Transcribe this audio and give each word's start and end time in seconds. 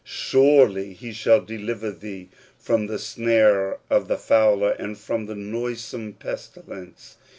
"Surel)* 0.03 0.73
^ 0.73 0.93
he 0.95 1.13
shall 1.13 1.41
deliver 1.45 1.91
thee 1.91 2.27
from 2.57 2.87
the 2.87 2.97
snare 2.97 3.77
of 3.87 4.07
the 4.07 4.15
fowler^^ 4.15 4.75
and 4.79 4.97
from 4.97 5.27
the 5.27 5.35
noisome 5.35 6.13
pestilence. 6.13 7.17